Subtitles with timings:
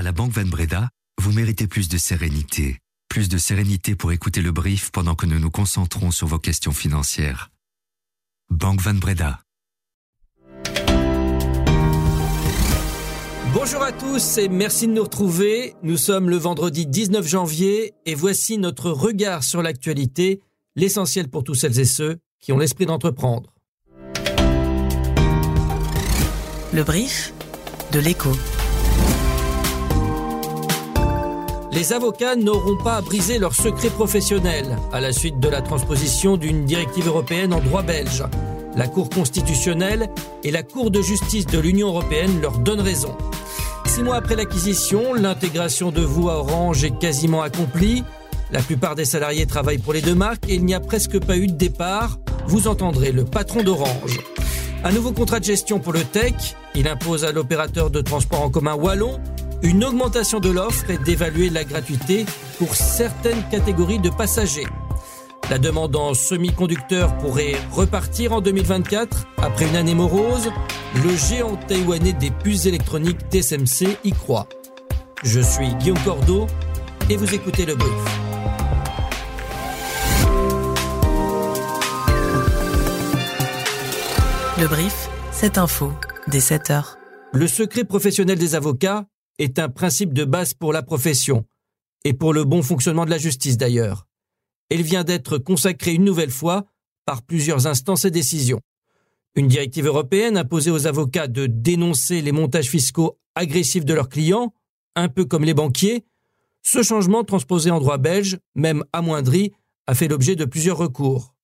[0.00, 0.88] À la Banque Van Breda,
[1.20, 2.78] vous méritez plus de sérénité.
[3.10, 6.72] Plus de sérénité pour écouter le brief pendant que nous nous concentrons sur vos questions
[6.72, 7.50] financières.
[8.48, 9.40] Banque Van Breda.
[13.52, 15.74] Bonjour à tous et merci de nous retrouver.
[15.82, 20.40] Nous sommes le vendredi 19 janvier et voici notre regard sur l'actualité,
[20.76, 23.52] l'essentiel pour tous celles et ceux qui ont l'esprit d'entreprendre.
[26.72, 27.34] Le brief
[27.92, 28.32] de l'écho.
[31.72, 36.36] Les avocats n'auront pas à briser leur secret professionnel à la suite de la transposition
[36.36, 38.24] d'une directive européenne en droit belge.
[38.74, 40.10] La Cour constitutionnelle
[40.42, 43.16] et la Cour de justice de l'Union européenne leur donnent raison.
[43.86, 48.02] Six mois après l'acquisition, l'intégration de vous à Orange est quasiment accomplie.
[48.50, 51.36] La plupart des salariés travaillent pour les deux marques et il n'y a presque pas
[51.36, 52.18] eu de départ.
[52.46, 54.18] Vous entendrez le patron d'Orange.
[54.82, 56.56] Un nouveau contrat de gestion pour le tech.
[56.74, 59.20] Il impose à l'opérateur de transport en commun Wallon
[59.62, 62.24] une augmentation de l'offre et d'évaluer la gratuité
[62.58, 64.66] pour certaines catégories de passagers.
[65.50, 70.50] La demande en semi-conducteurs pourrait repartir en 2024 après une année morose.
[71.02, 74.48] Le géant taïwanais des puces électroniques TSMC y croit.
[75.24, 76.46] Je suis Guillaume Cordeau
[77.08, 77.92] et vous écoutez le brief.
[84.60, 85.92] Le brief, cette info,
[86.28, 86.98] dès 7 heures.
[87.32, 89.06] Le secret professionnel des avocats
[89.40, 91.44] est un principe de base pour la profession
[92.04, 94.06] et pour le bon fonctionnement de la justice d'ailleurs.
[94.68, 96.66] Elle vient d'être consacrée une nouvelle fois
[97.06, 98.60] par plusieurs instances et décisions.
[99.34, 104.52] Une directive européenne imposait aux avocats de dénoncer les montages fiscaux agressifs de leurs clients,
[104.94, 106.04] un peu comme les banquiers.
[106.62, 109.52] Ce changement transposé en droit belge, même amoindri,
[109.86, 111.34] a fait l'objet de plusieurs recours.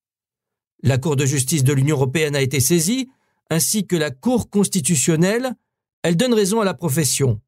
[0.83, 3.09] La Cour de justice de l'Union européenne a été saisie,
[3.49, 5.55] ainsi que la Cour constitutionnelle.
[6.03, 7.41] Elle donne raison à la profession.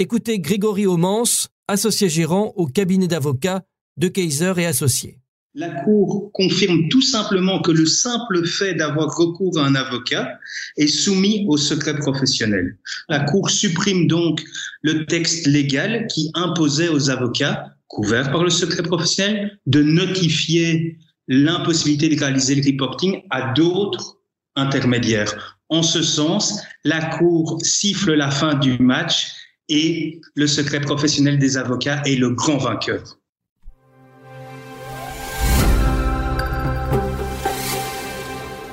[0.00, 3.64] Écoutez Grégory Homans, associé gérant au cabinet d'avocats
[3.96, 5.18] de Kaiser et associés.
[5.54, 10.38] La Cour confirme tout simplement que le simple fait d'avoir recours à un avocat
[10.76, 12.78] est soumis au secret professionnel.
[13.08, 14.40] La Cour supprime donc
[14.82, 22.08] le texte légal qui imposait aux avocats, couverts par le secret professionnel, de notifier l'impossibilité
[22.08, 24.18] de réaliser le reporting à d'autres
[24.54, 25.58] intermédiaires.
[25.70, 29.34] En ce sens, la Cour siffle la fin du match
[29.68, 33.18] et le secret professionnel des avocats est le grand vainqueur.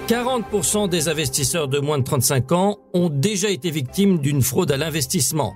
[0.08, 4.78] «40% des investisseurs de moins de 35 ans ont déjà été victimes d'une fraude à
[4.78, 5.56] l'investissement.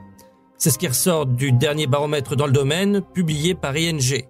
[0.57, 4.25] C'est ce qui ressort du dernier baromètre dans le domaine publié par ING.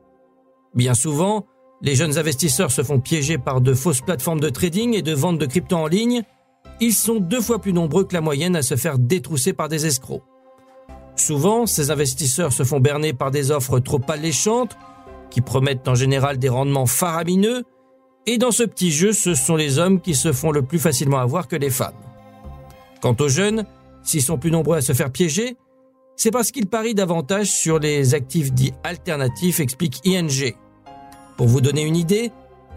[0.75, 1.47] Bien souvent,
[1.81, 5.39] les jeunes investisseurs se font piéger par de fausses plateformes de trading et de vente
[5.39, 6.23] de crypto en ligne.
[6.81, 9.85] Ils sont deux fois plus nombreux que la moyenne à se faire détrousser par des
[9.85, 10.23] escrocs.
[11.19, 14.77] Souvent, ces investisseurs se font berner par des offres trop alléchantes,
[15.29, 17.65] qui promettent en général des rendements faramineux,
[18.25, 21.19] et dans ce petit jeu, ce sont les hommes qui se font le plus facilement
[21.19, 21.99] avoir que les femmes.
[23.01, 23.65] Quant aux jeunes,
[24.01, 25.57] s'ils sont plus nombreux à se faire piéger,
[26.15, 30.55] c'est parce qu'ils parient davantage sur les actifs dits alternatifs, explique ING.
[31.35, 32.31] Pour vous donner une idée,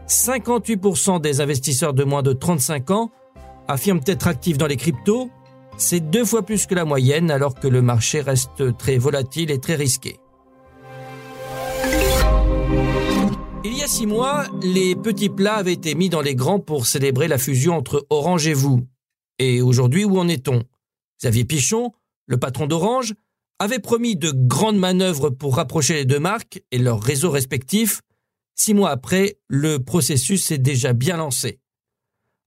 [0.09, 3.11] 58% des investisseurs de moins de 35 ans
[3.69, 5.31] affirment être actifs dans les cryptos,
[5.83, 9.59] c'est deux fois plus que la moyenne alors que le marché reste très volatile et
[9.59, 10.17] très risqué.
[13.65, 16.87] Il y a six mois, les petits plats avaient été mis dans les grands pour
[16.87, 18.87] célébrer la fusion entre Orange et vous.
[19.39, 20.63] Et aujourd'hui, où en est-on?
[21.21, 21.91] Xavier Pichon,
[22.27, 23.15] le patron d'Orange,
[23.59, 28.03] avait promis de grandes manœuvres pour rapprocher les deux marques et leurs réseaux respectifs.
[28.55, 31.59] Six mois après, le processus est déjà bien lancé.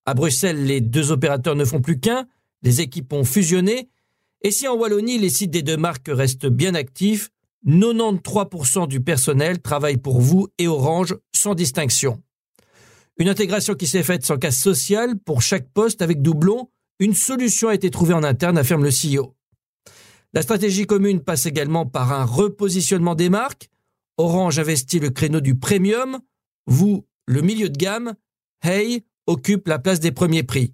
[0.05, 2.27] À Bruxelles, les deux opérateurs ne font plus qu'un,
[2.65, 3.89] les équipes ont fusionné,
[4.41, 7.29] et si en Wallonie les sites des deux marques restent bien actifs,
[7.67, 12.21] 93% du personnel travaille pour vous et Orange sans distinction.
[13.17, 17.69] Une intégration qui s'est faite sans casse sociale pour chaque poste avec doublon, une solution
[17.69, 19.35] a été trouvée en interne, affirme le CEO.
[20.33, 23.69] La stratégie commune passe également par un repositionnement des marques.
[24.17, 26.19] Orange investit le créneau du premium,
[26.65, 28.15] vous, le milieu de gamme,
[28.63, 30.73] Hey occupe la place des premiers prix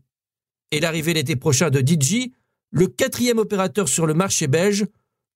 [0.72, 2.34] et l'arrivée l'été prochain de Digi,
[2.72, 4.86] le quatrième opérateur sur le marché belge,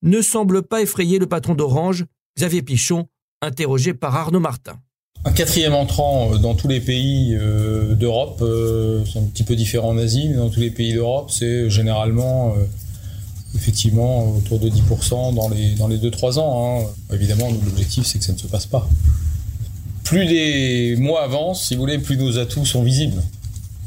[0.01, 2.05] ne semble pas effrayer le patron d'Orange,
[2.37, 3.07] Xavier Pichon,
[3.41, 4.79] interrogé par Arnaud Martin.
[5.27, 9.55] Un quatrième entrant euh, dans tous les pays euh, d'Europe, euh, c'est un petit peu
[9.55, 12.55] différent en Asie, mais dans tous les pays d'Europe, c'est généralement
[13.55, 16.81] effectivement autour de 10% dans les, dans les 2-3 ans.
[16.81, 17.13] Hein.
[17.13, 18.87] Évidemment, l'objectif, c'est que ça ne se passe pas.
[20.03, 23.21] Plus les mois avancent, si vous voulez, plus nos atouts sont visibles.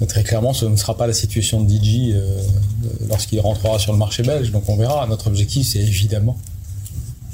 [0.06, 2.40] Très clairement, ce ne sera pas la situation de DJ euh,
[3.08, 4.52] lorsqu'il rentrera sur le marché belge.
[4.52, 5.04] Donc on verra.
[5.08, 6.36] Notre objectif, c'est évidemment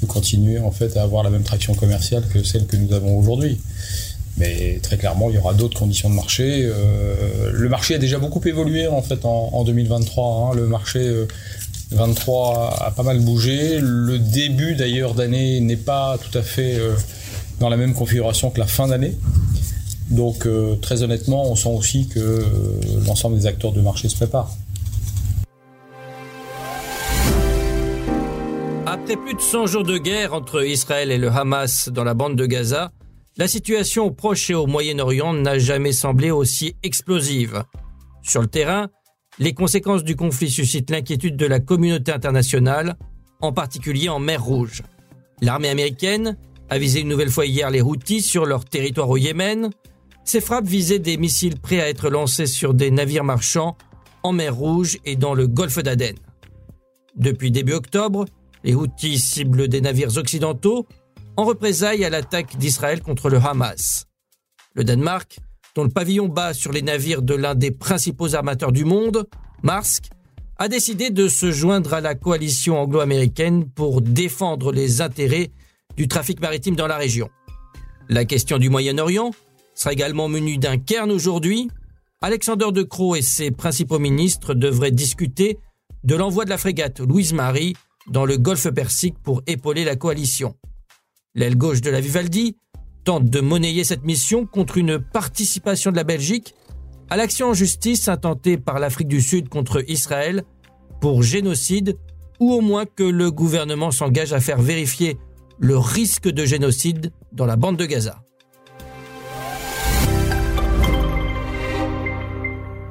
[0.01, 3.17] peut continuer en fait à avoir la même traction commerciale que celle que nous avons
[3.17, 3.61] aujourd'hui.
[4.37, 6.63] Mais très clairement, il y aura d'autres conditions de marché.
[6.65, 10.49] Euh, le marché a déjà beaucoup évolué en fait en, 2023.
[10.51, 10.55] Hein.
[10.55, 11.09] Le marché
[11.91, 13.77] 23 a pas mal bougé.
[13.79, 16.77] Le début d'ailleurs d'année n'est pas tout à fait
[17.59, 19.15] dans la même configuration que la fin d'année.
[20.11, 20.47] Donc
[20.81, 22.43] très honnêtement, on sent aussi que
[23.07, 24.55] l'ensemble des acteurs de marché se préparent.
[28.85, 32.35] Après plus de 100 jours de guerre entre Israël et le Hamas dans la bande
[32.35, 32.91] de Gaza,
[33.37, 37.63] la situation au Proche et au Moyen-Orient n'a jamais semblé aussi explosive.
[38.23, 38.87] Sur le terrain,
[39.39, 42.95] les conséquences du conflit suscitent l'inquiétude de la communauté internationale,
[43.41, 44.83] en particulier en mer Rouge.
[45.41, 46.37] L'armée américaine
[46.69, 49.71] a visé une nouvelle fois hier les Houthis sur leur territoire au Yémen.
[50.25, 53.77] Ces frappes visaient des missiles prêts à être lancés sur des navires marchands
[54.23, 56.15] en mer Rouge et dans le golfe d'Aden.
[57.15, 58.25] Depuis début octobre,
[58.63, 60.87] les Houthis ciblent des navires occidentaux
[61.37, 64.07] en représailles à l'attaque d'Israël contre le Hamas.
[64.73, 65.37] Le Danemark,
[65.75, 69.27] dont le pavillon bat sur les navires de l'un des principaux armateurs du monde,
[69.61, 70.09] Marsk,
[70.57, 75.51] a décidé de se joindre à la coalition anglo-américaine pour défendre les intérêts
[75.97, 77.29] du trafic maritime dans la région.
[78.09, 79.31] La question du Moyen-Orient
[79.75, 81.69] sera également menue d'un cairn aujourd'hui.
[82.21, 85.59] Alexander De Croo et ses principaux ministres devraient discuter
[86.03, 87.75] de l'envoi de la frégate Louise Marie
[88.07, 90.55] dans le golfe Persique pour épauler la coalition.
[91.35, 92.57] L'aile gauche de la Vivaldi
[93.03, 96.55] tente de monnayer cette mission contre une participation de la Belgique
[97.09, 100.43] à l'action en justice intentée par l'Afrique du Sud contre Israël
[101.01, 101.97] pour génocide
[102.39, 105.17] ou au moins que le gouvernement s'engage à faire vérifier
[105.59, 108.24] le risque de génocide dans la bande de Gaza.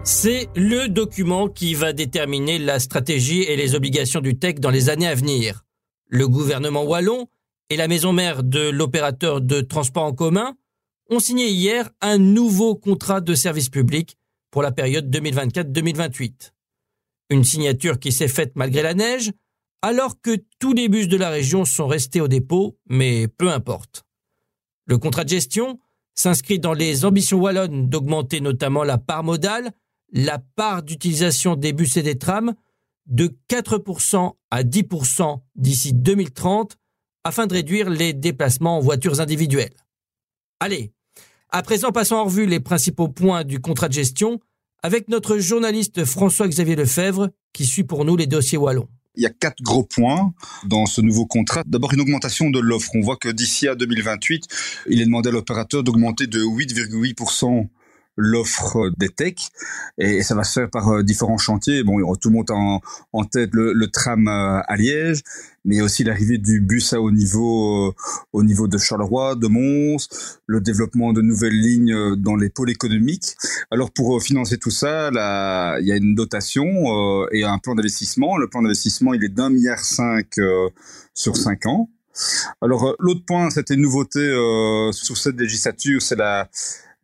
[0.06, 4.90] C'est le document qui va déterminer la stratégie et les obligations du TEC dans les
[4.90, 5.64] années à venir.
[6.08, 7.26] Le gouvernement wallon
[7.70, 10.58] et la maison mère de l'opérateur de transport en commun
[11.08, 14.18] ont signé hier un nouveau contrat de service public
[14.50, 16.52] pour la période 2024-2028.
[17.30, 19.32] Une signature qui s'est faite malgré la neige,
[19.80, 24.04] alors que tous les bus de la région sont restés au dépôt, mais peu importe.
[24.84, 25.80] Le contrat de gestion
[26.14, 29.72] s'inscrit dans les ambitions wallonnes d'augmenter notamment la part modale
[30.12, 32.54] la part d'utilisation des bus et des trams
[33.06, 36.76] de 4% à 10% d'ici 2030
[37.24, 39.74] afin de réduire les déplacements en voitures individuelles.
[40.60, 40.92] Allez,
[41.50, 44.40] à présent passons en revue les principaux points du contrat de gestion
[44.82, 48.88] avec notre journaliste François-Xavier Lefebvre qui suit pour nous les dossiers wallons.
[49.16, 50.34] Il y a quatre gros points
[50.64, 51.62] dans ce nouveau contrat.
[51.66, 52.90] D'abord, une augmentation de l'offre.
[52.94, 54.44] On voit que d'ici à 2028,
[54.88, 57.68] il est demandé à l'opérateur d'augmenter de 8,8%
[58.16, 59.50] l'offre des techs
[59.99, 61.82] et ça va se faire par euh, différents chantiers.
[61.82, 62.81] Bon, tout le monde en,
[63.12, 65.22] en tête le, tram euh, à Liège,
[65.64, 67.94] mais aussi l'arrivée du bus à haut niveau euh,
[68.32, 70.08] au niveau de Charleroi, de Mons,
[70.46, 73.37] le développement de nouvelles lignes dans les pôles économiques.
[73.70, 76.64] Alors pour financer tout ça, là, il y a une dotation
[77.32, 78.37] et un plan d'investissement.
[78.37, 80.38] Le plan d'investissement, il est d'un milliard cinq
[81.14, 81.88] sur cinq ans.
[82.60, 84.20] Alors l'autre point, c'était une nouveauté
[84.93, 86.49] sur cette législature, c'est la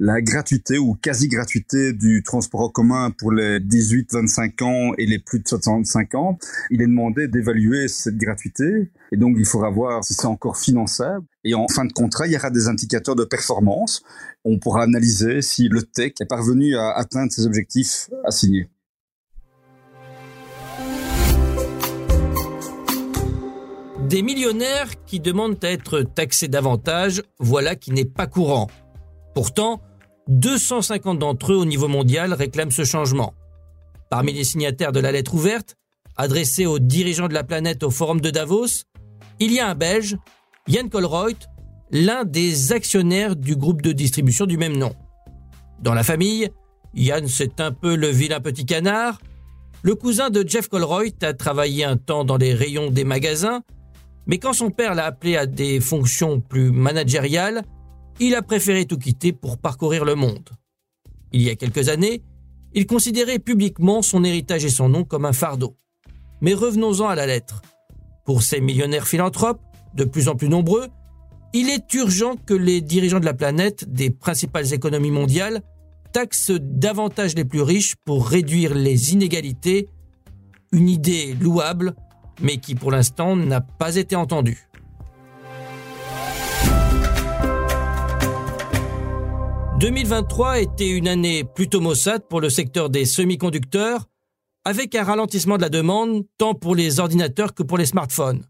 [0.02, 5.40] la gratuité ou quasi-gratuité du transport en commun pour les 18-25 ans et les plus
[5.40, 6.38] de 65 ans,
[6.70, 11.26] il est demandé d'évaluer cette gratuité et donc il faudra voir si c'est encore finançable.
[11.44, 14.02] Et en fin de contrat, il y aura des indicateurs de performance.
[14.42, 18.70] On pourra analyser si le tech est parvenu à atteindre ses objectifs assignés.
[24.08, 28.68] Des millionnaires qui demandent à être taxés davantage, voilà qui n'est pas courant.
[29.34, 29.80] Pourtant,
[30.28, 33.34] 250 d'entre eux au niveau mondial réclament ce changement.
[34.10, 35.76] Parmi les signataires de la lettre ouverte,
[36.16, 38.84] adressée aux dirigeants de la planète au forum de Davos,
[39.38, 40.16] il y a un Belge,
[40.68, 41.48] Yann Colreuth,
[41.90, 44.94] l'un des actionnaires du groupe de distribution du même nom.
[45.80, 46.50] Dans la famille,
[46.94, 49.20] Yann c'est un peu le vilain petit canard.
[49.82, 53.62] Le cousin de Jeff Colreuth a travaillé un temps dans les rayons des magasins,
[54.26, 57.62] mais quand son père l'a appelé à des fonctions plus managériales,
[58.20, 60.50] il a préféré tout quitter pour parcourir le monde.
[61.32, 62.22] Il y a quelques années,
[62.74, 65.76] il considérait publiquement son héritage et son nom comme un fardeau.
[66.42, 67.62] Mais revenons-en à la lettre.
[68.26, 69.60] Pour ces millionnaires philanthropes,
[69.94, 70.88] de plus en plus nombreux,
[71.52, 75.62] il est urgent que les dirigeants de la planète, des principales économies mondiales,
[76.12, 79.88] taxent davantage les plus riches pour réduire les inégalités,
[80.72, 81.94] une idée louable,
[82.40, 84.69] mais qui pour l'instant n'a pas été entendue.
[89.80, 94.10] 2023 était une année plutôt maussade pour le secteur des semi-conducteurs,
[94.66, 98.44] avec un ralentissement de la demande tant pour les ordinateurs que pour les smartphones.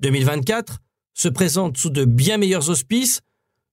[0.00, 0.78] 2024
[1.14, 3.20] se présente sous de bien meilleurs auspices,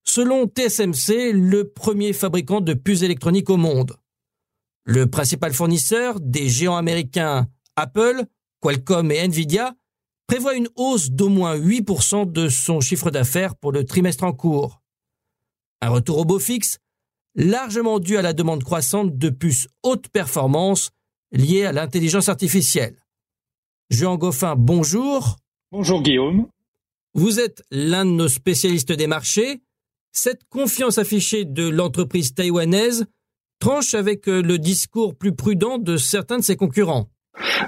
[0.03, 3.98] selon TSMC, le premier fabricant de puces électroniques au monde.
[4.86, 8.22] Le principal fournisseur des géants américains Apple,
[8.62, 9.74] Qualcomm et Nvidia
[10.27, 14.84] prévoit une hausse d'au moins 8% de son chiffre d'affaires pour le trimestre en cours.
[15.81, 16.79] Un retour au beau fixe,
[17.36, 20.89] largement dû à la demande croissante de puces haute performance
[21.31, 22.98] liées à l'intelligence artificielle.
[23.89, 25.38] Jean Goffin, bonjour.
[25.72, 26.48] Bonjour Guillaume.
[27.13, 29.62] Vous êtes l'un de nos spécialistes des marchés.
[30.12, 33.05] Cette confiance affichée de l'entreprise taïwanaise
[33.60, 37.10] tranche avec le discours plus prudent de certains de ses concurrents.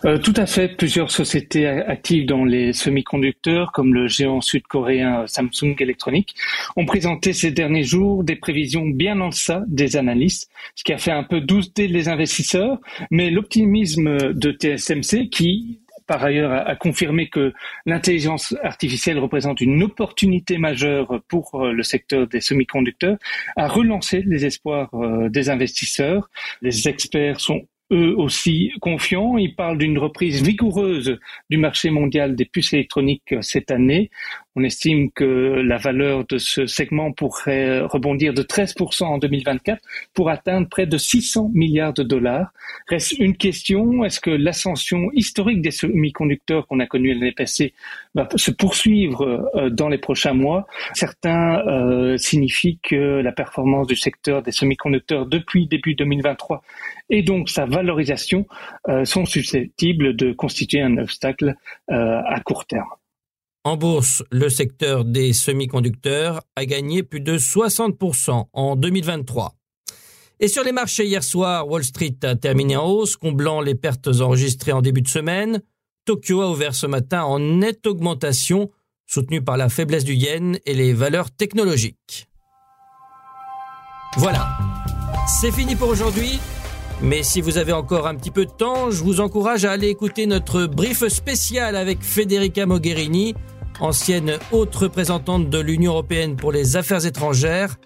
[0.06, 0.78] Euh, tout à fait.
[0.78, 6.36] Plusieurs sociétés actives dans les semi-conducteurs, comme le géant sud-coréen Samsung Electronics,
[6.76, 10.98] ont présenté ces derniers jours des prévisions bien en deçà des analystes, ce qui a
[10.98, 12.78] fait un peu douter les investisseurs.
[13.12, 15.80] Mais l'optimisme de TSMC, qui
[16.10, 17.54] par ailleurs a, confirmé que
[17.86, 23.18] l'intelligence artificielle représente une opportunité majeure pour euh, le secteur des semi-conducteurs,
[23.56, 26.28] a relancé les espoirs euh, des investisseurs.
[26.64, 29.38] Les experts sont eux aussi confiants.
[29.38, 31.18] Ils parlent d'une reprise vigoureuse
[31.50, 34.10] du marché mondial des puces électroniques cette année.
[34.56, 39.82] On estime que la valeur de ce segment pourrait rebondir de 13% en 2024
[40.14, 42.52] pour atteindre près de 600 milliards de dollars.
[42.88, 47.74] Reste une question, est-ce que l'ascension historique des semi-conducteurs qu'on a connue l'année passée
[48.16, 50.68] va se poursuivre euh, dans les prochains mois?
[50.94, 56.64] Certains euh, signifient que la performance du secteur des semi-conducteurs depuis début 2023
[57.10, 58.46] et donc sa valorisation
[58.88, 61.56] euh, sont susceptibles de constituer un obstacle
[61.88, 62.90] à court terme.
[63.66, 69.54] En bourse, le secteur des semi-conducteurs a gagné plus de 60% en 2023.
[70.40, 74.08] Et sur les marchés hier soir, Wall Street a terminé en hausse, comblant les pertes
[74.22, 75.62] enregistrées en début de semaine.
[76.06, 78.72] Tokyo a ouvert ce matin en nette augmentation,
[79.06, 82.30] soutenue par la faiblesse du yen et les valeurs technologiques.
[84.16, 84.58] Voilà,
[85.28, 86.40] c'est fini pour aujourd'hui.
[87.02, 89.88] Mais si vous avez encore un petit peu de temps, je vous encourage à aller
[89.88, 93.36] écouter notre brief spécial avec Federica Mogherini,
[93.80, 97.78] ancienne haute représentante de l'Union européenne pour les affaires étrangères.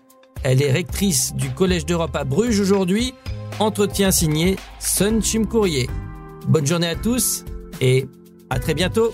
[0.41, 3.13] Elle est rectrice du Collège d'Europe à Bruges aujourd'hui.
[3.59, 5.87] Entretien signé Sun Chim Courrier.
[6.47, 7.45] Bonne journée à tous
[7.81, 8.07] et
[8.49, 9.13] à très bientôt.